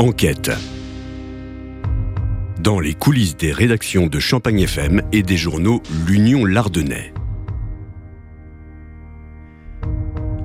Enquête. 0.00 0.50
Dans 2.58 2.80
les 2.80 2.94
coulisses 2.94 3.36
des 3.36 3.52
rédactions 3.52 4.06
de 4.06 4.18
Champagne 4.18 4.60
FM 4.60 5.02
et 5.12 5.22
des 5.22 5.36
journaux 5.36 5.82
L'Union 6.06 6.46
Lardonnais. 6.46 7.12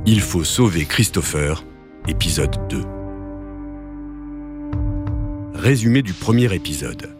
Il 0.05 0.19
faut 0.19 0.43
sauver 0.43 0.83
Christopher, 0.83 1.63
épisode 2.05 2.67
2. 2.67 2.83
Résumé 5.53 6.01
du 6.01 6.11
premier 6.11 6.53
épisode. 6.53 7.15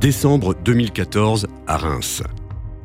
Décembre 0.00 0.54
2014 0.64 1.48
à 1.66 1.78
Reims. 1.78 2.22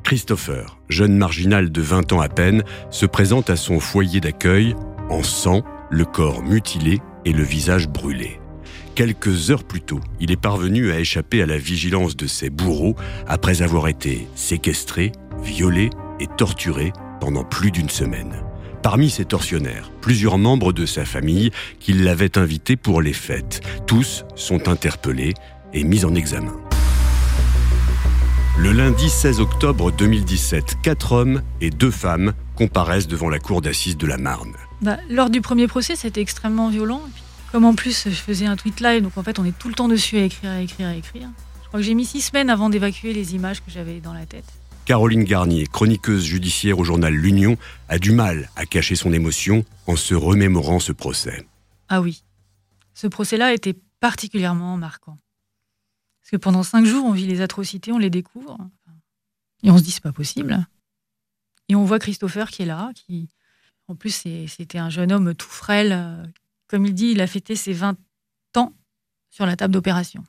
Christopher, 0.02 0.80
jeune 0.90 1.16
marginal 1.16 1.72
de 1.72 1.82
20 1.84 2.14
ans 2.14 2.22
à 2.22 2.30
peine, 2.30 2.64
se 2.90 3.06
présente 3.06 3.52
à 3.52 3.58
son 3.58 3.80
foyer 3.80 4.22
d'accueil 4.22 4.76
en 5.12 5.22
sang, 5.22 5.62
le 5.92 6.06
corps 6.06 6.42
mutilé 6.42 7.00
et 7.26 7.32
le 7.32 7.44
visage 7.44 7.88
brûlé. 7.88 8.41
Quelques 8.96 9.52
heures 9.52 9.64
plus 9.64 9.82
tôt, 9.82 10.02
il 10.20 10.32
est 10.32 10.42
parvenu 10.42 10.92
à 10.92 11.00
échapper 11.00 11.42
à 11.42 11.46
la 11.46 11.58
vigilance 11.58 12.18
de 12.18 12.28
ses 12.28 12.50
bourreaux 12.50 12.96
après 13.26 13.62
avoir 13.62 13.88
été 13.88 14.28
séquestré, 14.36 15.14
violé 15.42 15.90
et 16.20 16.28
torturé 16.38 16.92
pendant 17.22 17.46
plus 17.46 17.72
d'une 17.72 17.90
semaine. 17.90 18.44
Parmi 18.84 19.10
ces 19.10 19.26
tortionnaires, 19.26 19.92
plusieurs 20.02 20.38
membres 20.38 20.74
de 20.74 20.86
sa 20.86 21.06
famille 21.06 21.52
qui 21.80 21.94
l'avaient 21.94 22.38
invité 22.38 22.76
pour 22.76 23.02
les 23.02 23.14
fêtes. 23.14 23.62
Tous 23.88 24.26
sont 24.36 24.68
interpellés 24.68 25.36
et 25.74 25.84
mis 25.84 26.04
en 26.04 26.14
examen. 26.14 26.56
Le 28.58 28.74
lundi 28.74 29.10
16 29.10 29.40
octobre 29.40 29.92
2017, 29.92 30.78
quatre 30.84 31.14
hommes 31.14 31.42
et 31.62 31.70
deux 31.70 31.92
femmes 31.92 32.34
comparaissent 32.56 33.08
devant 33.08 33.30
la 33.30 33.40
cour 33.40 33.62
d'assises 33.62 33.98
de 33.98 34.06
la 34.06 34.18
Marne. 34.18 34.54
Bah, 34.82 34.98
lors 35.10 35.30
du 35.30 35.40
premier 35.42 35.68
procès, 35.68 35.96
c'était 35.96 36.22
extrêmement 36.22 36.70
violent. 36.70 37.02
Comme 37.52 37.66
en 37.66 37.76
plus, 37.76 38.06
je 38.06 38.16
faisais 38.16 38.46
un 38.46 38.56
tweet 38.56 38.80
live, 38.80 39.04
donc 39.04 39.18
en 39.18 39.24
fait, 39.24 39.38
on 39.38 39.44
est 39.44 39.58
tout 39.58 39.68
le 39.68 39.74
temps 39.74 39.90
dessus 39.90 40.18
à 40.18 40.24
écrire, 40.24 40.52
à 40.52 40.62
écrire, 40.62 40.88
à 40.88 40.96
écrire. 40.96 41.30
Je 41.64 41.68
crois 41.68 41.82
que 41.82 41.86
j'ai 41.86 41.94
mis 41.94 42.06
six 42.06 42.22
semaines 42.22 42.50
avant 42.50 42.70
d'évacuer 42.70 43.14
les 43.14 43.36
images 43.36 43.62
que 43.62 43.70
j'avais 43.70 44.00
dans 44.00 44.14
la 44.14 44.26
tête. 44.26 44.46
Caroline 44.86 45.26
Garnier, 45.26 45.68
chroniqueuse 45.68 46.24
judiciaire 46.24 46.80
au 46.80 46.86
journal 46.86 47.14
L'Union, 47.14 47.58
a 47.90 48.00
du 48.00 48.14
mal 48.14 48.50
à 48.56 48.66
cacher 48.66 48.96
son 48.96 49.12
émotion 49.12 49.66
en 49.86 49.98
se 49.98 50.16
remémorant 50.16 50.80
ce 50.80 50.94
procès. 50.94 51.46
Ah 51.90 52.02
oui, 52.02 52.24
ce 52.94 53.08
procès-là 53.08 53.54
était 53.54 53.76
particulièrement 54.00 54.78
marquant. 54.78 55.18
Parce 56.22 56.32
que 56.32 56.38
pendant 56.38 56.64
cinq 56.64 56.86
jours, 56.86 57.06
on 57.06 57.12
vit 57.12 57.28
les 57.28 57.42
atrocités, 57.42 57.92
on 57.92 57.98
les 57.98 58.10
découvre, 58.10 58.58
et 59.64 59.72
on 59.72 59.78
se 59.78 59.84
dit 59.84 59.92
c'est 59.92 60.04
pas 60.04 60.14
possible. 60.14 60.66
Et 61.68 61.76
on 61.76 61.84
voit 61.84 62.00
Christopher 62.00 62.50
qui 62.50 62.64
est 62.64 62.66
là, 62.66 62.92
qui, 62.96 63.28
en 63.88 63.96
plus, 63.96 64.26
c'était 64.48 64.78
un 64.78 64.90
jeune 64.90 65.12
homme 65.12 65.36
tout 65.36 65.50
frêle. 65.50 66.32
Comme 66.72 66.86
il 66.86 66.94
dit, 66.94 67.08
il 67.08 67.20
a 67.20 67.28
fêté 67.28 67.58
ses 67.58 67.74
20 67.74 67.98
ans 68.56 68.74
sur 69.30 69.46
la 69.46 69.58
table 69.58 69.74
d'opération. 69.74 70.24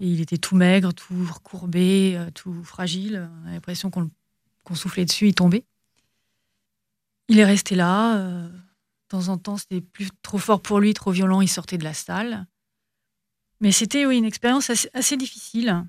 Et 0.00 0.06
il 0.06 0.22
était 0.22 0.38
tout 0.38 0.56
maigre, 0.56 0.94
tout 0.94 1.26
recourbé, 1.30 2.16
euh, 2.16 2.30
tout 2.30 2.64
fragile. 2.64 3.28
On 3.44 3.48
a 3.48 3.50
l'impression 3.52 3.90
qu'on 3.90 4.74
soufflait 4.74 5.04
dessus, 5.04 5.28
il 5.28 5.34
tombait. 5.34 5.66
Il 7.28 7.38
est 7.38 7.44
resté 7.44 7.74
là. 7.74 8.16
euh, 8.16 8.48
De 8.48 8.58
temps 9.08 9.28
en 9.28 9.36
temps, 9.36 9.58
c'était 9.58 9.82
plus 9.82 10.08
trop 10.22 10.38
fort 10.38 10.62
pour 10.62 10.80
lui, 10.80 10.94
trop 10.94 11.10
violent, 11.10 11.42
il 11.42 11.48
sortait 11.48 11.76
de 11.76 11.84
la 11.84 11.92
salle. 11.92 12.46
Mais 13.60 13.72
c'était 13.72 14.06
oui, 14.06 14.16
une 14.16 14.24
expérience 14.24 14.70
assez, 14.70 15.16
difficile. 15.18 15.84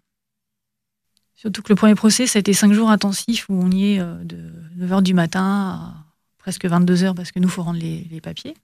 Surtout 1.36 1.62
que 1.62 1.72
le 1.72 1.78
premier 1.78 1.96
procès, 1.96 2.28
ça 2.28 2.38
a 2.38 2.42
été 2.42 2.52
cinq 2.52 2.74
jours 2.74 2.90
intensifs 2.90 3.48
où 3.48 3.54
on 3.54 3.72
y 3.72 3.94
est 3.94 4.02
euh, 4.02 4.22
de 4.26 4.52
9h 4.78 5.02
du 5.04 5.14
matin 5.14 5.42
à 5.42 6.06
presque 6.38 6.66
22h 6.66 7.16
parce 7.16 7.32
que 7.32 7.40
nous, 7.40 7.48
faut 7.48 7.64
rendre 7.64 7.80
les 7.80 8.20
papiers. 8.20 8.56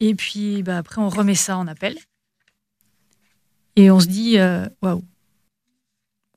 Et 0.00 0.14
puis 0.14 0.62
bah, 0.62 0.78
après, 0.78 1.00
on 1.00 1.08
remet 1.08 1.34
ça 1.34 1.56
en 1.56 1.66
appel. 1.66 1.96
Et 3.76 3.90
on 3.90 4.00
se 4.00 4.06
dit, 4.06 4.38
euh, 4.38 4.66
waouh, 4.82 5.02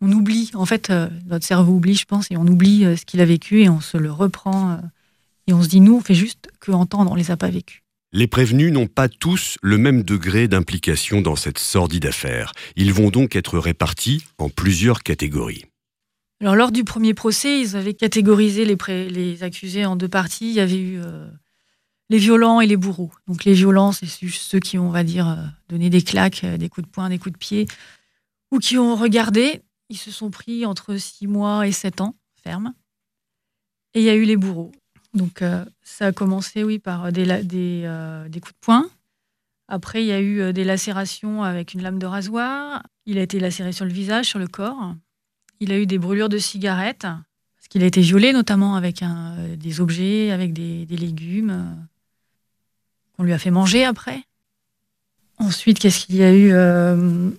on 0.04 0.12
oublie, 0.12 0.52
en 0.54 0.66
fait, 0.66 0.90
euh, 0.90 1.08
notre 1.28 1.46
cerveau 1.46 1.74
oublie, 1.74 1.96
je 1.96 2.04
pense, 2.04 2.30
et 2.30 2.36
on 2.36 2.46
oublie 2.46 2.84
euh, 2.84 2.98
ce 2.98 3.06
qu'il 3.06 3.22
a 3.22 3.26
vécu 3.26 3.62
et 3.62 3.70
on 3.70 3.80
se 3.80 3.96
le 3.96 4.12
reprend. 4.12 4.72
euh, 4.74 4.78
et 5.48 5.54
on 5.54 5.64
se 5.64 5.70
dit, 5.70 5.80
nous, 5.80 5.96
on 5.96 6.02
fait 6.02 6.14
juste 6.14 6.50
que 6.60 6.72
entendre, 6.72 7.12
on 7.12 7.16
les 7.16 7.32
a 7.32 7.38
pas 7.38 7.50
vécus. 7.50 7.82
Les 8.12 8.28
prévenus 8.28 8.72
n'ont 8.72 8.88
pas 8.88 9.08
tous 9.10 9.58
le 9.62 9.78
même 9.78 10.04
degré 10.04 10.48
d'implication 10.48 11.22
dans 11.22 11.36
cette 11.36 11.58
sordide 11.58 12.06
affaire. 12.06 12.52
Ils 12.76 12.94
vont 12.94 13.10
donc 13.10 13.36
être 13.36 13.58
répartis 13.58 14.24
en 14.38 14.50
plusieurs 14.50 15.04
catégories. 15.04 15.66
Alors, 16.42 16.56
lors 16.56 16.72
du 16.72 16.84
premier 16.84 17.14
procès, 17.14 17.62
ils 17.62 17.76
avaient 17.76 17.94
catégorisé 17.94 18.66
les, 18.66 19.44
accusés 19.44 19.86
en 19.86 19.96
deux 19.96 20.10
parties. 20.10 20.50
Il 20.50 20.56
y 20.56 20.60
avait 20.60 20.80
eu 20.80 21.00
les 22.10 22.18
violents 22.18 22.62
et 22.62 22.68
les 22.68 22.78
bourreaux. 22.78 23.12
Donc, 23.28 23.46
les 23.46 23.54
violents, 23.54 23.92
c'est 23.92 24.06
ceux 24.06 24.60
qui 24.60 24.78
ont, 24.78 24.88
on 24.88 24.92
va 24.92 25.04
dire, 25.04 25.28
euh, 25.28 25.44
donné 25.70 25.90
des 25.90 26.02
claques, 26.02 26.44
euh, 26.44 26.58
des 26.58 26.70
coups 26.70 26.86
de 26.86 26.92
poing, 26.92 27.10
des 27.10 27.20
coups 27.20 27.34
de 27.34 27.38
pied, 27.38 27.68
ou 28.52 28.60
qui 28.60 28.78
ont 28.78 28.96
regardé. 28.96 29.62
Ils 29.90 29.98
se 29.98 30.12
sont 30.12 30.30
pris 30.30 30.66
entre 30.66 30.96
six 30.98 31.28
mois 31.28 31.68
et 31.68 31.72
sept 31.72 32.02
ans, 32.02 32.16
ferme. 32.44 32.74
Et 33.94 34.02
il 34.02 34.06
y 34.06 34.10
a 34.10 34.16
eu 34.16 34.26
les 34.26 34.38
bourreaux. 34.38 34.72
Donc, 35.14 35.42
euh, 35.42 35.66
ça 35.82 36.08
a 36.08 36.12
commencé, 36.12 36.64
oui, 36.64 36.80
par 36.80 37.12
des, 37.12 37.24
coups 37.26 38.54
de 38.54 38.60
poing. 38.62 38.90
Après, 39.68 40.04
il 40.04 40.08
y 40.08 40.12
a 40.12 40.22
eu 40.22 40.52
des 40.52 40.64
lacérations 40.64 41.44
avec 41.44 41.74
une 41.74 41.82
lame 41.82 42.00
de 42.00 42.06
rasoir. 42.06 42.84
Il 43.06 43.18
a 43.18 43.22
été 43.22 43.40
lacéré 43.40 43.72
sur 43.72 43.86
le 43.86 43.92
visage, 43.92 44.26
sur 44.26 44.40
le 44.40 44.48
corps. 44.48 44.94
Il 45.60 45.72
a 45.72 45.80
eu 45.80 45.86
des 45.86 45.98
brûlures 45.98 46.30
de 46.30 46.38
cigarettes, 46.38 47.02
parce 47.02 47.68
qu'il 47.70 47.84
a 47.84 47.86
été 47.86 48.02
violé 48.02 48.34
notamment 48.34 48.76
avec 48.76 49.04
des 49.58 49.80
objets, 49.80 50.32
avec 50.32 50.54
des, 50.54 50.86
légumes 50.90 51.88
qu'on 53.16 53.24
lui 53.24 53.34
a 53.34 53.40
fait 53.40 53.52
manger 53.52 53.86
après. 53.86 54.24
Ensuite, 55.38 55.80
qu'est-ce 55.80 56.06
qu'il 56.06 56.16
y 56.16 56.24
a 56.24 56.34
eu 56.34 56.52
euh, 56.54 57.30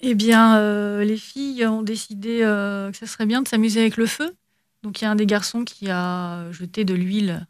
Eh 0.00 0.14
bien, 0.14 0.58
euh, 0.58 1.04
les 1.04 1.16
filles 1.16 1.66
ont 1.66 1.82
décidé 1.82 2.40
euh, 2.42 2.90
que 2.90 2.96
ça 2.96 3.06
serait 3.06 3.26
bien 3.26 3.42
de 3.42 3.48
s'amuser 3.48 3.80
avec 3.80 3.96
le 3.96 4.06
feu. 4.06 4.34
Donc, 4.82 5.00
il 5.00 5.04
y 5.04 5.06
a 5.06 5.10
un 5.10 5.16
des 5.16 5.26
garçons 5.26 5.64
qui 5.64 5.90
a 5.90 6.50
jeté 6.52 6.84
de 6.84 6.94
l'huile 6.94 7.46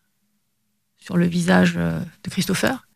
sur 0.98 1.16
le 1.16 1.26
visage 1.26 1.75
de 1.75 2.31
Christopher. 2.31 2.87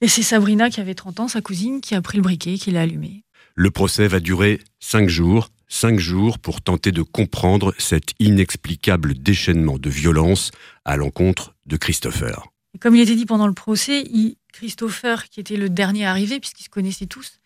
Et 0.00 0.08
c'est 0.08 0.22
Sabrina 0.22 0.68
qui 0.68 0.80
avait 0.80 0.94
30 0.94 1.20
ans, 1.20 1.28
sa 1.28 1.40
cousine, 1.40 1.80
qui 1.80 1.94
a 1.94 2.02
pris 2.02 2.18
le 2.18 2.22
briquet, 2.22 2.58
qui 2.58 2.70
l'a 2.70 2.82
allumé. 2.82 3.24
Le 3.54 3.70
procès 3.70 4.06
va 4.08 4.20
durer 4.20 4.60
cinq 4.80 5.08
jours, 5.08 5.48
cinq 5.68 5.98
jours 5.98 6.38
pour 6.38 6.60
tenter 6.60 6.92
de 6.92 7.02
comprendre 7.02 7.74
cet 7.78 8.12
inexplicable 8.18 9.14
déchaînement 9.14 9.78
de 9.78 9.88
violence 9.88 10.50
à 10.84 10.96
l'encontre 10.96 11.54
de 11.64 11.78
Christopher. 11.78 12.46
Et 12.76 12.78
comme 12.78 12.94
il 12.94 13.00
était 13.00 13.16
dit 13.16 13.24
pendant 13.24 13.46
le 13.46 13.54
procès, 13.54 14.04
Christopher, 14.52 15.30
qui 15.30 15.40
était 15.40 15.56
le 15.56 15.70
dernier 15.70 16.04
arrivé, 16.04 16.40
puisqu'ils 16.40 16.64
se 16.64 16.68
connaissaient 16.68 17.06
tous, 17.06 17.40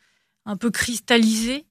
un 0.45 0.57
peu 0.57 0.73
cristallisé 0.73 1.67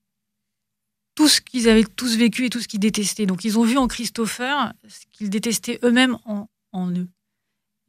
tout 1.13 1.27
ce 1.27 1.41
qu'ils 1.41 1.67
avaient 1.67 1.83
tous 1.83 2.15
vécu 2.15 2.45
et 2.45 2.49
tout 2.49 2.61
ce 2.61 2.69
qu'ils 2.69 2.79
détestaient. 2.79 3.25
Donc 3.25 3.43
ils 3.43 3.59
ont 3.59 3.65
vu 3.65 3.77
en 3.77 3.89
Christopher 3.89 4.71
ce 4.87 5.01
qu'ils 5.11 5.29
détestaient 5.29 5.77
eux-mêmes 5.83 6.17
en, 6.23 6.47
eux. 6.91 7.09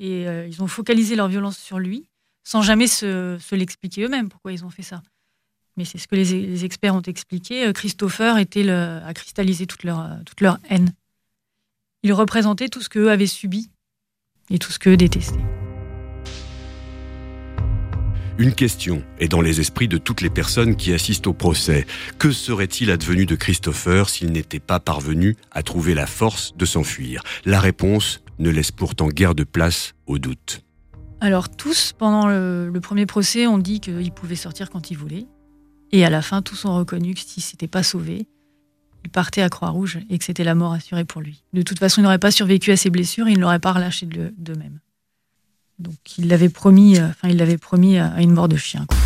Et 0.01 0.27
euh, 0.27 0.49
ils 0.49 0.61
ont 0.61 0.67
focalisé 0.67 1.15
leur 1.15 1.29
violence 1.29 1.57
sur 1.57 1.79
lui, 1.79 2.11
sans 2.43 2.63
jamais 2.63 2.89
se, 2.89 3.39
l'expliquer 3.55 4.03
eux-mêmes 4.03 4.29
pourquoi 4.29 4.51
ils 4.51 4.65
ont 4.65 4.71
fait 4.71 4.83
ça. 4.83 5.05
Mais 5.77 5.85
c'est 5.85 5.99
ce 5.99 6.09
que 6.09 6.17
les, 6.17 6.65
experts 6.65 6.97
ont 6.97 7.03
expliqué. 7.03 7.69
Euh, 7.69 7.73
Christopher 7.73 8.35
a 8.35 9.15
cristallisé 9.15 9.69
toute 9.69 9.85
leur, 9.85 10.19
toute 10.27 10.41
leur 10.41 10.59
haine. 10.69 10.93
Il 12.03 12.13
représentait 12.13 12.69
tout 12.69 12.81
ce 12.83 12.89
qu'eux 12.89 13.13
avaient 13.13 13.29
subi 13.29 13.71
et 14.51 14.59
tout 14.59 14.73
ce 14.73 14.81
qu'eux 14.81 14.97
détestaient. 14.97 15.60
Une 18.41 18.55
question 18.55 19.05
est 19.19 19.29
dans 19.29 19.43
les 19.43 19.61
esprits 19.61 19.87
de 19.87 19.99
toutes 19.99 20.23
les 20.23 20.31
personnes 20.31 20.75
qui 20.75 20.95
assistent 20.95 21.27
au 21.27 21.35
procès. 21.35 21.87
Que 22.19 22.33
serait-il 22.33 22.91
advenu 22.91 23.27
de 23.27 23.35
Christopher 23.35 24.09
s'il 24.09 24.33
n'était 24.33 24.61
pas 24.61 24.81
parvenu 24.81 25.37
à 25.51 25.63
trouver 25.63 25.93
la 25.93 26.07
force 26.07 26.57
de 26.57 26.65
s'enfuir? 26.65 27.23
La 27.45 27.61
réponse 27.61 28.23
ne 28.39 28.49
laisse 28.49 28.71
pourtant 28.71 29.09
guère 29.09 29.35
de 29.35 29.45
place 29.45 29.93
au 30.07 30.19
doute. 30.19 30.65
Alors 31.21 31.51
tous, 31.51 31.93
pendant 31.93 32.29
le, 32.29 32.73
premier 32.81 33.05
procès, 33.05 33.47
on 33.47 33.59
dit 33.59 33.79
qu'il 33.79 34.11
pouvait 34.11 34.37
sortir 34.37 34.71
quand 34.71 34.91
il 34.91 34.97
voulait. 34.97 35.27
Et 35.93 36.03
à 36.07 36.09
la 36.09 36.23
fin, 36.23 36.41
tous 36.41 36.65
ont 36.65 36.75
reconnu 36.75 37.13
que 37.13 37.21
s'il 37.21 37.43
s'était 37.43 37.69
pas 37.69 37.83
sauvé, 37.83 38.27
il 39.05 39.11
partait 39.11 39.43
à 39.43 39.51
Croix-Rouge 39.51 39.99
et 40.09 40.17
que 40.17 40.25
c'était 40.25 40.45
la 40.45 40.55
mort 40.55 40.73
assurée 40.73 41.05
pour 41.05 41.21
lui. 41.21 41.45
De 41.53 41.61
toute 41.61 41.79
façon, 41.79 42.01
il 42.01 42.05
n'aurait 42.05 42.19
pas 42.19 42.31
survécu 42.31 42.71
à 42.71 42.79
ses 42.79 42.89
blessures 42.89 43.29
et 43.29 43.33
il 43.33 43.37
ne 43.37 43.43
l'aurait 43.43 43.59
pas 43.59 43.75
relâché 43.75 44.07
de- 44.07 44.33
d'eux-mêmes. 44.39 44.81
Donc 45.81 45.95
il 46.19 46.29
l'avait 46.29 46.51
promis, 46.51 46.99
euh, 46.99 47.09
enfin 47.09 47.29
il 47.29 47.39
l'avait 47.39 47.59
promis 47.59 47.99
à 47.99 48.09
à 48.09 48.21
une 48.21 48.33
mort 48.33 48.49
de 48.49 48.57
chien. 48.57 48.85
quoi. 48.87 48.97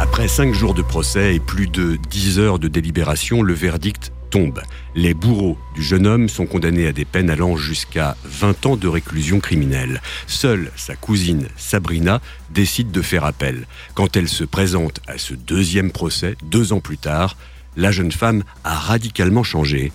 Après 0.00 0.28
cinq 0.28 0.54
jours 0.54 0.74
de 0.74 0.82
procès 0.82 1.34
et 1.34 1.40
plus 1.40 1.66
de 1.66 1.98
dix 2.08 2.38
heures 2.38 2.60
de 2.60 2.68
délibération, 2.68 3.42
le 3.42 3.52
verdict 3.52 4.12
tombe. 4.30 4.62
Les 4.94 5.12
bourreaux 5.12 5.58
du 5.74 5.82
jeune 5.82 6.06
homme 6.06 6.28
sont 6.28 6.46
condamnés 6.46 6.86
à 6.86 6.92
des 6.92 7.04
peines 7.04 7.30
allant 7.30 7.56
jusqu'à 7.56 8.16
20 8.24 8.66
ans 8.66 8.76
de 8.76 8.86
réclusion 8.86 9.40
criminelle. 9.40 10.00
Seule 10.28 10.70
sa 10.76 10.94
cousine 10.94 11.48
Sabrina 11.56 12.20
décide 12.50 12.92
de 12.92 13.02
faire 13.02 13.24
appel. 13.24 13.66
Quand 13.94 14.16
elle 14.16 14.28
se 14.28 14.44
présente 14.44 15.00
à 15.08 15.18
ce 15.18 15.34
deuxième 15.34 15.90
procès, 15.90 16.36
deux 16.44 16.72
ans 16.72 16.80
plus 16.80 16.98
tard, 16.98 17.36
la 17.76 17.90
jeune 17.90 18.12
femme 18.12 18.44
a 18.62 18.74
radicalement 18.74 19.42
changé. 19.42 19.92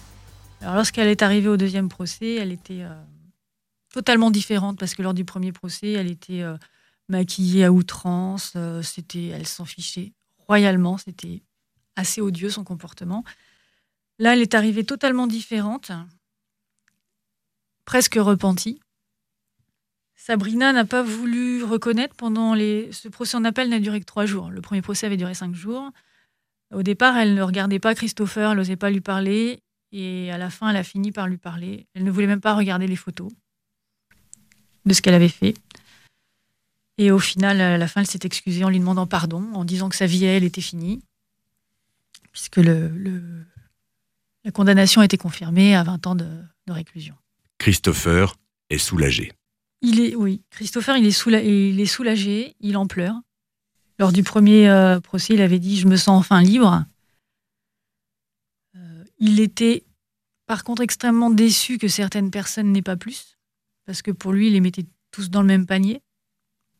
Alors 0.62 0.76
lorsqu'elle 0.76 1.08
est 1.08 1.22
arrivée 1.22 1.48
au 1.50 1.58
deuxième 1.58 1.88
procès, 1.88 2.36
elle 2.36 2.52
était 2.52 2.82
euh, 2.82 2.94
totalement 3.94 4.32
différente 4.32 4.78
parce 4.78 4.96
que 4.96 5.04
lors 5.04 5.14
du 5.14 5.24
premier 5.24 5.54
procès, 5.54 5.92
elle 5.94 6.10
était 6.10 6.42
euh, 6.42 6.58
maquillée 7.08 7.64
à 7.64 7.72
outrance. 7.72 8.58
c'était, 8.82 9.28
elle 9.28 9.48
s'en 9.48 9.64
fichait 9.64 10.12
royalement. 10.48 10.98
C'était 10.98 11.44
assez 11.96 12.20
odieux 12.20 12.50
son 12.50 12.66
comportement. 12.66 13.24
Là, 14.20 14.34
elle 14.34 14.42
est 14.42 14.56
arrivée 14.56 14.84
totalement 14.84 15.28
différente, 15.28 15.92
presque 17.86 18.16
repentie. 18.16 18.80
Sabrina 20.16 20.72
n'a 20.74 20.86
pas 20.86 21.04
voulu 21.04 21.64
reconnaître 21.64 22.16
pendant 22.16 22.54
les. 22.54 22.92
Ce 22.92 23.10
procès 23.10 23.38
en 23.38 23.44
appel 23.44 23.70
n'a 23.70 23.80
duré 23.80 24.00
que 24.00 24.06
trois 24.06 24.26
jours. 24.26 24.50
Le 24.50 24.62
premier 24.62 24.82
procès 24.82 25.06
avait 25.06 25.18
duré 25.18 25.34
cinq 25.34 25.54
jours. 25.54 25.92
Au 26.74 26.82
départ, 26.82 27.18
elle 27.18 27.36
ne 27.36 27.42
regardait 27.44 27.80
pas 27.80 27.94
Christopher, 27.94 28.52
elle 28.52 28.58
n'osait 28.58 28.76
pas 28.76 28.90
lui 28.90 29.02
parler. 29.02 29.62
Et 29.92 30.32
à 30.32 30.40
la 30.40 30.50
fin, 30.50 30.70
elle 30.70 30.78
a 30.78 30.84
fini 30.84 31.12
par 31.12 31.28
lui 31.28 31.38
parler. 31.38 31.88
Elle 31.94 32.04
ne 32.04 32.12
voulait 32.12 32.28
même 32.28 32.42
pas 32.42 32.56
regarder 32.56 32.88
les 32.88 32.96
photos 32.96 33.30
de 34.86 34.94
ce 34.94 35.02
qu'elle 35.02 35.14
avait 35.14 35.30
fait. 35.30 35.56
Et 36.98 37.12
au 37.12 37.20
final, 37.20 37.60
à 37.60 37.78
la 37.78 37.88
fin, 37.88 38.02
elle 38.02 38.08
s'est 38.08 38.20
excusée 38.24 38.64
en 38.64 38.70
lui 38.70 38.80
demandant 38.80 39.08
pardon, 39.08 39.44
en 39.54 39.66
disant 39.66 39.90
que 39.90 39.96
sa 39.96 40.06
vie, 40.06 40.26
elle, 40.26 40.44
était 40.44 40.62
finie, 40.62 41.02
puisque 42.32 42.58
le, 42.58 42.92
la 44.44 44.52
condamnation 44.52 45.02
a 45.02 45.06
été 45.06 45.18
confirmée 45.18 45.76
à 45.76 45.84
20 45.84 46.08
ans 46.08 46.16
de, 46.16 46.28
réclusion. 46.68 47.16
Christopher 47.58 48.36
est 48.70 48.78
soulagé. 48.78 49.32
Il 49.82 50.00
est, 50.00 50.16
oui, 50.16 50.42
Christopher, 50.50 50.98
il 50.98 51.06
est, 51.06 51.28
il 51.46 51.80
est 51.80 51.86
soulagé, 51.86 52.56
il 52.62 52.78
en 52.78 52.88
pleure. 52.88 53.16
Lors 54.00 54.12
du 54.12 54.24
premier 54.24 54.70
euh, 54.70 55.00
procès, 55.00 55.34
il 55.34 55.42
avait 55.42 55.60
dit 55.60 55.78
Je 55.78 55.88
me 55.88 55.98
sens 55.98 56.20
enfin 56.20 56.42
libre. 56.42 56.86
Euh, 58.76 59.04
il 59.20 59.40
était, 59.40 59.84
par 60.48 60.64
contre, 60.64 60.82
extrêmement 60.82 61.30
déçu 61.30 61.78
que 61.78 61.88
certaines 61.88 62.32
personnes 62.32 62.72
n'aient 62.72 62.82
pas 62.82 62.96
plus, 62.96 63.38
parce 63.86 64.02
que 64.02 64.12
pour 64.12 64.34
lui, 64.34 64.48
il 64.48 64.54
les 64.54 64.62
mettait 64.62 64.86
tous 65.12 65.30
dans 65.30 65.42
le 65.42 65.48
même 65.48 65.66
panier. 65.66 66.02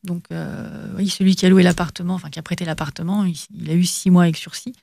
Donc, 0.04 0.26
euh, 0.32 0.94
oui, 0.98 1.10
celui 1.10 1.36
qui 1.36 1.46
a 1.46 1.50
loué 1.50 1.64
l'appartement, 1.64 2.16
enfin 2.16 2.30
qui 2.30 2.40
a 2.40 2.44
prêté 2.44 2.66
l'appartement, 2.66 3.26
il, 3.26 3.70
a 3.70 3.74
eu 3.74 3.86
six 3.86 4.10
mois 4.10 4.24
avec 4.24 4.38
sursis. 4.38 4.74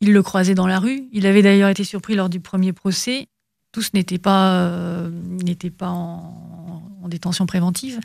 Il 0.00 0.12
le 0.12 0.22
croisait 0.22 0.54
dans 0.54 0.66
la 0.66 0.78
rue. 0.78 1.08
Il 1.12 1.26
avait 1.26 1.42
d'ailleurs 1.42 1.70
été 1.70 1.84
surpris 1.84 2.14
lors 2.14 2.28
du 2.28 2.40
premier 2.40 2.72
procès. 2.72 3.28
Tous 3.72 3.94
n'étaient 3.94 4.18
pas, 4.18 5.08
n'étaient 5.10 5.70
pas 5.70 5.88
en, 5.88 7.08
détention 7.08 7.46
préventive. 7.46 8.00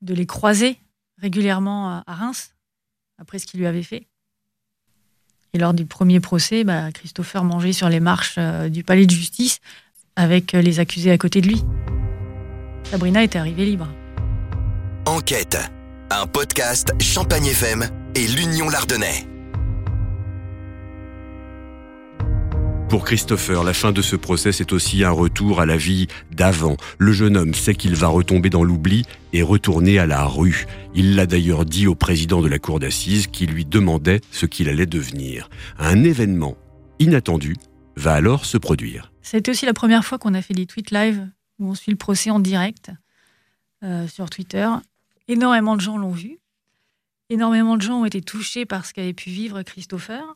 De 0.00 0.14
les 0.14 0.26
croiser 0.26 0.78
régulièrement 1.18 2.02
à 2.06 2.14
Reims, 2.14 2.54
après 3.18 3.38
ce 3.38 3.46
qu'il 3.46 3.60
lui 3.60 3.66
avait 3.66 3.82
fait. 3.82 4.06
Et 5.54 5.58
lors 5.58 5.72
du 5.72 5.86
premier 5.86 6.18
procès, 6.18 6.64
bah, 6.64 6.90
Christopher 6.90 7.44
mangeait 7.44 7.72
sur 7.72 7.88
les 7.88 8.00
marches 8.00 8.34
euh, 8.38 8.68
du 8.68 8.82
palais 8.82 9.06
de 9.06 9.10
justice 9.12 9.60
avec 10.16 10.52
euh, 10.54 10.60
les 10.60 10.80
accusés 10.80 11.12
à 11.12 11.18
côté 11.18 11.40
de 11.40 11.46
lui. 11.46 11.62
Sabrina 12.94 13.24
était 13.24 13.40
arrivée 13.40 13.64
libre. 13.64 13.88
Enquête, 15.04 15.58
un 16.12 16.28
podcast 16.28 16.92
Champagne 17.00 17.46
FM 17.46 17.84
et 18.14 18.24
l'Union 18.24 18.68
Lardonnais. 18.68 19.26
Pour 22.88 23.04
Christopher, 23.04 23.64
la 23.64 23.74
fin 23.74 23.90
de 23.90 24.00
ce 24.00 24.14
procès, 24.14 24.52
c'est 24.52 24.72
aussi 24.72 25.02
un 25.02 25.10
retour 25.10 25.60
à 25.60 25.66
la 25.66 25.76
vie 25.76 26.06
d'avant. 26.30 26.76
Le 26.98 27.10
jeune 27.10 27.36
homme 27.36 27.52
sait 27.52 27.74
qu'il 27.74 27.96
va 27.96 28.06
retomber 28.06 28.48
dans 28.48 28.62
l'oubli 28.62 29.04
et 29.32 29.42
retourner 29.42 29.98
à 29.98 30.06
la 30.06 30.24
rue. 30.24 30.64
Il 30.94 31.16
l'a 31.16 31.26
d'ailleurs 31.26 31.64
dit 31.64 31.88
au 31.88 31.96
président 31.96 32.42
de 32.42 32.48
la 32.48 32.60
cour 32.60 32.78
d'assises 32.78 33.26
qui 33.26 33.48
lui 33.48 33.64
demandait 33.64 34.20
ce 34.30 34.46
qu'il 34.46 34.68
allait 34.68 34.86
devenir. 34.86 35.50
Un 35.80 36.04
événement 36.04 36.56
inattendu 37.00 37.56
va 37.96 38.12
alors 38.12 38.44
se 38.44 38.56
produire. 38.56 39.10
C'était 39.20 39.50
aussi 39.50 39.66
la 39.66 39.74
première 39.74 40.04
fois 40.04 40.18
qu'on 40.18 40.34
a 40.34 40.42
fait 40.42 40.54
des 40.54 40.66
tweets 40.66 40.92
live 40.92 41.26
où 41.58 41.68
on 41.68 41.74
suit 41.74 41.92
le 41.92 41.96
procès 41.96 42.30
en 42.30 42.40
direct 42.40 42.90
euh, 43.82 44.06
sur 44.08 44.30
Twitter. 44.30 44.68
Énormément 45.28 45.76
de 45.76 45.80
gens 45.80 45.96
l'ont 45.96 46.10
vu. 46.10 46.38
Énormément 47.30 47.76
de 47.76 47.82
gens 47.82 48.00
ont 48.00 48.04
été 48.04 48.20
touchés 48.20 48.66
par 48.66 48.86
ce 48.86 48.92
qu'avait 48.92 49.14
pu 49.14 49.30
vivre 49.30 49.62
Christopher. 49.62 50.34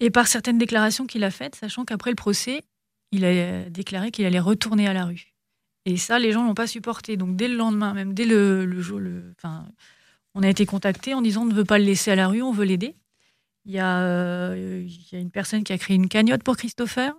Et 0.00 0.10
par 0.10 0.26
certaines 0.26 0.58
déclarations 0.58 1.06
qu'il 1.06 1.24
a 1.24 1.30
faites, 1.30 1.56
sachant 1.56 1.84
qu'après 1.84 2.10
le 2.10 2.16
procès, 2.16 2.62
il 3.10 3.24
a 3.24 3.68
déclaré 3.68 4.10
qu'il 4.10 4.26
allait 4.26 4.38
retourner 4.38 4.86
à 4.86 4.92
la 4.92 5.04
rue. 5.04 5.34
Et 5.84 5.96
ça, 5.96 6.18
les 6.18 6.32
gens 6.32 6.44
l'ont 6.44 6.54
pas 6.54 6.66
supporté. 6.66 7.16
Donc 7.16 7.36
dès 7.36 7.48
le 7.48 7.56
lendemain, 7.56 7.94
même 7.94 8.14
dès 8.14 8.24
le, 8.24 8.80
jour, 8.80 8.98
le, 8.98 9.32
enfin, 9.36 9.66
on 10.34 10.42
a 10.42 10.48
été 10.48 10.66
contacté 10.66 11.14
en 11.14 11.22
disant 11.22 11.42
on 11.42 11.46
ne 11.46 11.54
veut 11.54 11.64
pas 11.64 11.78
le 11.78 11.84
laisser 11.84 12.10
à 12.10 12.14
la 12.14 12.28
rue, 12.28 12.42
on 12.42 12.52
veut 12.52 12.64
l'aider. 12.64 12.94
Il 13.64 13.72
y, 13.72 13.78
a, 13.78 14.00
euh, 14.00 14.84
il 14.86 15.08
y 15.12 15.16
a 15.16 15.18
une 15.18 15.30
personne 15.30 15.64
qui 15.64 15.72
a 15.72 15.78
créé 15.78 15.96
une 15.96 16.08
cagnotte 16.08 16.42
pour 16.42 16.56
Christopher. 16.56 17.14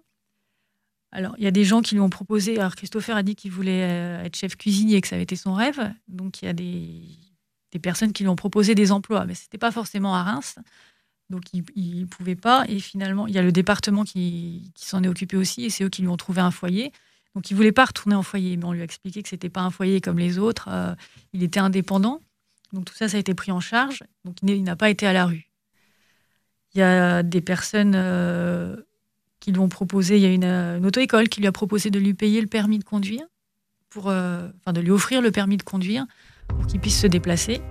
Alors, 1.11 1.33
il 1.37 1.43
y 1.43 1.47
a 1.47 1.51
des 1.51 1.63
gens 1.63 1.81
qui 1.81 1.95
lui 1.95 2.01
ont 2.01 2.09
proposé. 2.09 2.59
Alors, 2.59 2.75
Christopher 2.75 3.17
a 3.17 3.23
dit 3.23 3.35
qu'il 3.35 3.51
voulait 3.51 3.83
euh, 3.83 4.23
être 4.23 4.35
chef 4.35 4.55
cuisinier 4.55 5.01
que 5.01 5.07
ça 5.07 5.15
avait 5.15 5.23
été 5.23 5.35
son 5.35 5.53
rêve. 5.53 5.91
Donc, 6.07 6.41
il 6.41 6.45
y 6.45 6.47
a 6.47 6.53
des, 6.53 7.79
personnes 7.81 8.13
qui 8.13 8.23
lui 8.23 8.29
ont 8.29 8.35
proposé 8.35 8.75
des 8.75 8.91
emplois, 8.91 9.25
mais 9.25 9.33
ce 9.33 9.43
n'était 9.43 9.57
pas 9.57 9.71
forcément 9.71 10.15
à 10.15 10.23
Reims. 10.23 10.55
Donc 11.29 11.43
il 11.53 12.01
ne 12.01 12.05
pouvait 12.05 12.35
pas. 12.35 12.65
Et 12.67 12.79
finalement, 12.79 13.27
il 13.27 13.35
y 13.35 13.37
a 13.37 13.43
le 13.43 13.51
département 13.51 14.03
qui, 14.03 14.71
s'en 14.75 15.03
est 15.03 15.07
occupé 15.07 15.37
aussi, 15.37 15.65
et 15.65 15.69
c'est 15.69 15.83
eux 15.83 15.89
qui 15.89 16.01
lui 16.01 16.07
ont 16.09 16.17
trouvé 16.17 16.41
un 16.41 16.51
foyer. 16.51 16.91
Donc 17.35 17.51
il 17.51 17.55
voulait 17.55 17.71
pas 17.71 17.85
retourner 17.85 18.15
en 18.15 18.23
foyer, 18.23 18.57
mais 18.57 18.65
on 18.65 18.73
lui 18.73 18.81
a 18.81 18.83
expliqué 18.83 19.21
que 19.21 19.29
c'était 19.29 19.49
pas 19.49 19.61
un 19.61 19.69
foyer 19.69 20.01
comme 20.01 20.17
les 20.17 20.39
autres. 20.39 20.67
Euh, 20.71 20.95
il 21.33 21.43
était 21.43 21.59
indépendant. 21.59 22.21
Donc 22.73 22.85
tout 22.85 22.95
ça, 22.95 23.07
ça 23.07 23.17
a 23.17 23.19
été 23.19 23.33
pris 23.35 23.51
en 23.51 23.59
charge. 23.59 24.03
Donc 24.25 24.37
il 24.41 24.63
n'a 24.63 24.75
pas 24.75 24.89
été 24.89 25.05
à 25.05 25.13
la 25.13 25.25
rue. 25.25 25.51
Il 26.73 26.79
y 26.79 26.81
a 26.81 27.23
des 27.23 27.41
personnes 27.41 27.93
euh, 27.95 28.75
qui 29.49 29.53
lui 29.53 29.61
ont 29.61 29.69
proposé, 29.69 30.17
il 30.17 30.21
y 30.21 30.27
a 30.27 30.31
une, 30.31 30.85
auto-école 30.85 31.27
qui 31.27 31.39
lui 31.39 31.47
a 31.47 31.51
proposé 31.51 31.89
de 31.89 31.97
lui 31.97 32.13
payer 32.13 32.39
le 32.39 32.45
permis 32.45 32.77
de 32.77 32.83
conduire, 32.83 33.23
pour, 33.89 34.07
euh, 34.09 34.47
enfin 34.59 34.73
de 34.73 34.79
lui 34.79 34.91
offrir 34.91 35.23
le 35.23 35.31
permis 35.31 35.57
de 35.57 35.63
conduire 35.63 36.05
pour 36.47 36.67
qu'il 36.67 36.79
puisse 36.79 36.99
se 36.99 37.07
déplacer. 37.07 37.61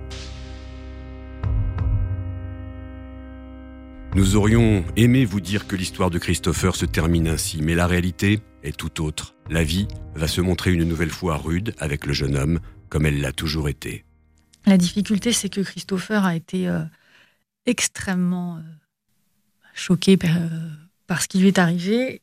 Nous 4.13 4.35
aurions 4.35 4.83
aimé 4.97 5.23
vous 5.23 5.39
dire 5.39 5.67
que 5.67 5.77
l'histoire 5.77 6.09
de 6.09 6.17
Christopher 6.17 6.75
se 6.75 6.85
termine 6.85 7.29
ainsi, 7.29 7.61
mais 7.61 7.75
la 7.75 7.87
réalité 7.87 8.41
est 8.63 8.75
tout 8.75 9.01
autre. 9.01 9.35
La 9.49 9.63
vie 9.63 9.87
va 10.15 10.27
se 10.27 10.41
montrer 10.41 10.73
une 10.73 10.83
nouvelle 10.83 11.11
fois 11.11 11.37
rude 11.37 11.73
avec 11.77 12.05
le 12.05 12.11
jeune 12.11 12.35
homme, 12.35 12.59
comme 12.89 13.05
elle 13.05 13.21
l'a 13.21 13.31
toujours 13.31 13.69
été. 13.69 14.03
La 14.65 14.77
difficulté, 14.77 15.31
c'est 15.31 15.49
que 15.49 15.61
Christopher 15.61 16.25
a 16.25 16.35
été 16.35 16.67
euh, 16.67 16.83
extrêmement 17.65 18.57
euh, 18.57 18.61
choqué 19.73 20.17
euh, 20.25 20.49
par, 21.09 21.21
ce 21.21 21.27
qui 21.27 21.39
lui 21.39 21.47
est 21.47 21.59
arrivé 21.59 22.21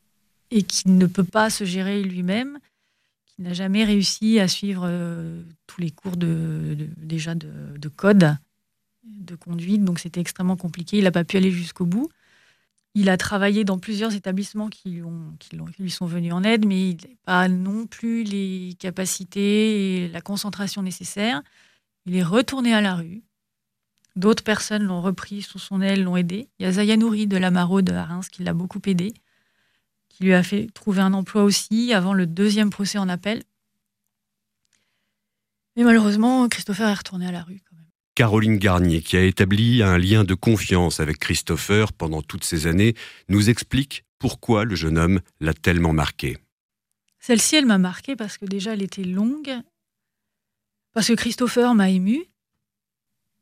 et 0.49 0.63
qu'il 0.63 0.97
ne 0.97 1.05
peut 1.05 1.23
pas 1.23 1.49
se 1.49 1.65
gérer 1.65 2.01
lui-même, 2.01 2.57
qu'il 3.25 3.43
n'a 3.43 3.53
jamais 3.53 3.83
réussi 3.83 4.39
à 4.39 4.47
suivre 4.47 4.89
tous 5.67 5.81
les 5.81 5.91
cours 5.91 6.17
de, 6.17 6.87
déjà 6.97 7.35
de 7.35 7.89
code 7.89 8.37
de 9.27 9.35
conduite, 9.35 9.83
donc 9.83 9.99
c'était 9.99 10.21
extrêmement 10.21 10.55
compliqué. 10.55 10.97
Il 10.97 11.03
n'a 11.03 11.11
pas 11.11 11.23
pu 11.23 11.37
aller 11.37 11.51
jusqu'au 11.51 11.85
bout. 11.85 12.09
Il 12.95 13.09
a 13.09 13.17
travaillé 13.17 13.63
dans 13.63 13.77
plusieurs 13.77 14.15
établissements 14.15 14.69
qui, 14.69 15.01
lui 15.79 15.91
sont 15.91 16.07
venus 16.07 16.33
en 16.33 16.43
aide, 16.43 16.65
mais 16.65 16.89
il 16.89 16.95
n'a 16.95 17.15
pas 17.25 17.47
non 17.47 17.85
plus 17.85 18.23
les 18.23 18.75
capacités 18.79 20.05
et 20.05 20.07
la 20.07 20.21
concentration 20.21 20.81
nécessaires. 20.81 21.43
Il 22.05 22.15
est 22.15 22.23
retourné 22.23 22.73
à 22.73 22.81
la 22.81 22.95
rue. 22.95 23.21
D'autres 24.17 24.43
personnes 24.43 24.81
l'ont 24.81 24.99
repris 24.99 25.43
sous 25.43 25.59
son 25.59 25.79
aile, 25.79 26.03
l'ont 26.03 26.17
aidé. 26.17 26.49
Il 26.57 26.63
y 26.63 26.65
a 26.65 26.71
Zayanouri 26.71 27.27
de 27.27 27.37
la 27.37 27.51
Maraude 27.51 27.91
à 27.91 28.03
Reims 28.03 28.29
qui 28.29 28.41
l'a 28.43 28.53
beaucoup 28.53 28.81
aidé, 28.87 29.13
qui 30.09 30.23
lui 30.23 30.33
a 30.33 30.41
fait 30.41 30.67
trouver 30.73 31.01
un 31.01 31.13
emploi 31.13 31.43
aussi 31.43 31.93
avant 31.93 32.15
le 32.15 32.25
deuxième 32.25 32.71
procès 32.71 32.97
en 32.97 33.09
appel. 33.09 33.43
Mais 35.75 35.83
malheureusement, 35.83 36.49
Christopher 36.49 36.89
est 36.89 36.95
retourné 36.95 37.27
à 37.27 37.31
la 37.31 37.43
rue. 37.43 37.61
Caroline 38.15 38.57
Garnier, 38.57 39.03
qui 39.03 39.17
a 39.17 39.23
établi 39.23 39.83
un 39.83 39.99
lien 39.99 40.23
de 40.23 40.33
confiance 40.33 40.99
avec 40.99 41.19
Christopher 41.19 41.93
pendant 41.93 42.23
toutes 42.23 42.43
ces 42.43 42.65
années, 42.65 42.95
nous 43.29 43.51
explique 43.51 44.03
pourquoi 44.17 44.65
le 44.65 44.73
jeune 44.73 44.97
homme 44.97 45.21
l'a 45.39 45.53
tellement 45.53 45.93
marqué. 45.93 46.39
Celle-ci, 47.19 47.57
elle 47.57 47.67
m'a 47.67 47.77
marqué 47.77 48.15
parce 48.15 48.39
que 48.39 48.45
déjà, 48.45 48.73
elle 48.73 48.81
était 48.81 49.03
longue, 49.03 49.53
parce 50.93 51.09
que 51.09 51.13
Christopher 51.13 51.75
m'a 51.75 51.91
ému. 51.91 52.25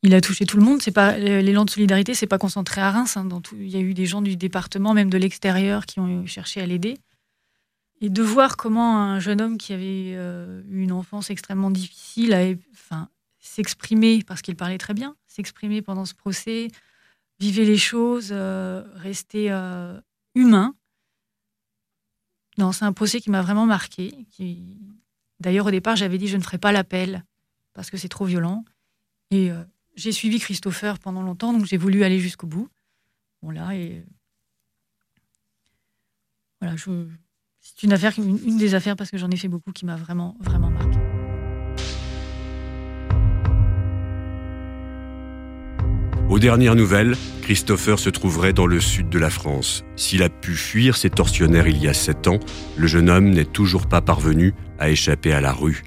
Il 0.06 0.14
a 0.14 0.22
touché 0.22 0.46
tout 0.46 0.58
le 0.58 0.64
monde. 0.64 0.84
C'est 0.84 0.92
pas 0.92 1.18
l'élan 1.18 1.66
de 1.66 1.70
solidarité, 1.72 2.14
c'est 2.14 2.28
pas 2.28 2.38
concentré 2.38 2.80
à 2.80 2.92
Reims. 2.92 3.18
Hein. 3.18 3.28
il 3.54 3.70
y 3.70 3.76
a 3.76 3.80
eu 3.80 3.96
des 3.96 4.06
gens 4.06 4.22
du 4.22 4.38
département, 4.38 4.94
même 4.94 5.10
de 5.10 5.18
l'extérieur, 5.18 5.88
qui 5.88 6.00
ont 6.00 6.26
cherché 6.28 6.62
à 6.62 6.66
l'aider. 6.68 6.98
Et 8.02 8.10
de 8.10 8.22
voir 8.22 8.56
comment 8.56 9.00
un 9.00 9.20
jeune 9.20 9.42
homme 9.42 9.58
qui 9.58 9.74
avait 9.74 10.12
eu 10.12 10.84
une 10.84 10.92
enfance 10.92 11.32
extrêmement 11.32 11.72
difficile 11.72 12.60
enfin, 12.72 13.10
s'exprimer, 13.40 14.22
parce 14.24 14.44
qu'il 14.44 14.56
parlait 14.56 14.78
très 14.78 14.94
bien, 14.94 15.16
s'exprimer 15.26 15.82
pendant 15.82 16.06
ce 16.06 16.14
procès, 16.14 16.68
vivre 17.40 17.64
les 17.64 17.78
choses, 17.78 18.30
euh, 18.32 18.84
rester 18.96 19.52
euh, 19.52 20.00
humain. 20.36 20.76
Non, 22.58 22.72
c'est 22.72 22.86
un 22.86 22.94
procès 22.94 23.20
qui 23.20 23.32
m'a 23.32 23.42
vraiment 23.42 23.66
marqué. 23.66 24.14
D'ailleurs, 25.40 25.66
au 25.66 25.72
départ, 25.72 25.96
j'avais 25.96 26.18
dit 26.18 26.28
je 26.28 26.38
ne 26.38 26.44
ferai 26.44 26.58
pas 26.58 26.72
l'appel 26.72 27.26
parce 27.74 27.90
que 27.90 27.98
c'est 27.98 28.10
trop 28.10 28.26
violent. 28.26 28.64
Euh, 29.34 29.64
j'ai 29.96 30.12
suivi 30.12 30.40
Christopher 30.40 31.00
pendant 31.00 31.22
longtemps, 31.22 31.54
donc 31.54 31.66
j'ai 31.66 31.78
voulu 31.78 32.04
aller 32.04 32.20
jusqu'au 32.20 32.48
bout. 32.48 32.68
Bon, 33.42 33.50
là, 33.52 33.74
et. 33.76 34.04
Voilà, 36.60 36.76
c'est 37.62 37.84
une 37.84 37.94
affaire, 37.94 38.14
des 38.18 38.76
affaires, 38.76 38.96
parce 38.96 39.10
que 39.10 39.18
j'en 39.18 39.30
ai 39.30 39.38
fait 39.38 39.48
beaucoup, 39.48 39.72
qui 39.72 39.86
m'a 39.86 39.96
vraiment, 39.96 40.36
vraiment 40.42 40.70
marqué. 40.70 40.98
Aux 46.30 46.40
dernières 46.40 46.76
nouvelles, 46.76 47.16
Christopher 47.44 48.00
se 48.00 48.10
trouverait 48.10 48.52
dans 48.52 48.66
le 48.66 48.82
sud 48.82 49.10
de 49.10 49.20
la 49.20 49.30
France. 49.30 49.86
S'il 49.96 50.24
a 50.24 50.30
pu 50.30 50.56
fuir 50.56 50.98
ses 50.98 51.10
tortionnaires 51.10 51.68
il 51.68 51.78
y 51.78 51.88
a 51.88 51.94
sept 51.94 52.28
ans, 52.28 52.40
le 52.76 52.88
jeune 52.88 53.10
homme 53.10 53.30
n'est 53.30 53.46
toujours 53.46 53.88
pas 53.88 54.02
parvenu 54.02 54.54
à 54.80 54.90
échapper 54.90 55.32
à 55.32 55.40
la 55.40 55.54
rue. 55.54 55.84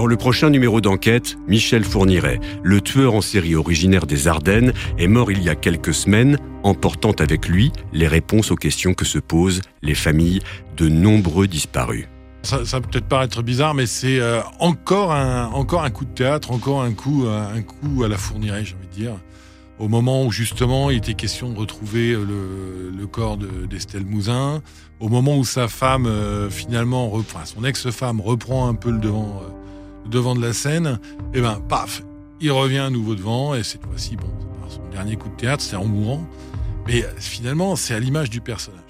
Dans 0.00 0.06
le 0.06 0.16
prochain 0.16 0.48
numéro 0.48 0.80
d'enquête, 0.80 1.36
Michel 1.46 1.84
Fourniret, 1.84 2.40
le 2.62 2.80
tueur 2.80 3.12
en 3.12 3.20
série 3.20 3.54
originaire 3.54 4.06
des 4.06 4.28
Ardennes, 4.28 4.72
est 4.96 5.08
mort 5.08 5.30
il 5.30 5.42
y 5.42 5.50
a 5.50 5.54
quelques 5.54 5.92
semaines, 5.92 6.38
emportant 6.62 7.10
avec 7.18 7.46
lui 7.46 7.70
les 7.92 8.08
réponses 8.08 8.50
aux 8.50 8.56
questions 8.56 8.94
que 8.94 9.04
se 9.04 9.18
posent 9.18 9.60
les 9.82 9.94
familles 9.94 10.40
de 10.78 10.88
nombreux 10.88 11.48
disparus. 11.48 12.08
Ça, 12.44 12.80
peut 12.80 12.88
peut-être 12.90 13.08
paraître 13.08 13.42
bizarre, 13.42 13.74
mais 13.74 13.84
c'est 13.84 14.20
euh, 14.20 14.40
encore, 14.58 15.12
un, 15.12 15.48
encore 15.48 15.84
un 15.84 15.90
coup 15.90 16.06
de 16.06 16.14
théâtre, 16.14 16.50
encore 16.50 16.80
un 16.80 16.94
coup, 16.94 17.26
euh, 17.26 17.54
un 17.54 17.60
coup 17.60 18.02
à 18.02 18.08
la 18.08 18.16
Fourniret, 18.16 18.64
j'ai 18.64 18.76
envie 18.76 18.88
de 18.88 18.94
dire. 18.94 19.16
Au 19.78 19.88
moment 19.88 20.24
où 20.24 20.30
justement 20.30 20.90
il 20.90 20.96
était 20.96 21.12
question 21.12 21.52
de 21.52 21.58
retrouver 21.58 22.12
le, 22.12 22.90
le 22.90 23.06
corps 23.06 23.36
d'Estelle 23.36 24.06
Mouzin, 24.06 24.62
au 24.98 25.10
moment 25.10 25.36
où 25.36 25.44
sa 25.44 25.68
femme 25.68 26.06
euh, 26.06 26.48
finalement, 26.48 27.12
son 27.44 27.64
ex-femme 27.64 28.22
reprend 28.22 28.66
un 28.66 28.74
peu 28.74 28.90
le 28.90 28.98
devant 28.98 29.42
devant 30.06 30.34
de 30.34 30.40
la 30.40 30.52
scène, 30.52 30.98
et 31.32 31.38
eh 31.38 31.40
ben 31.40 31.60
paf, 31.68 32.02
il 32.40 32.50
revient 32.50 32.78
à 32.78 32.90
nouveau 32.90 33.14
devant, 33.14 33.54
et 33.54 33.62
cette 33.62 33.84
fois-ci, 33.84 34.16
bon, 34.16 34.30
son 34.68 34.88
dernier 34.90 35.16
coup 35.16 35.28
de 35.28 35.36
théâtre, 35.36 35.62
c'est 35.62 35.76
en 35.76 35.84
mourant. 35.84 36.24
Mais 36.86 37.04
finalement, 37.18 37.76
c'est 37.76 37.94
à 37.94 38.00
l'image 38.00 38.30
du 38.30 38.40
personnage. 38.40 38.89